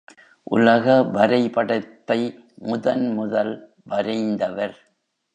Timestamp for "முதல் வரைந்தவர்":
3.13-4.75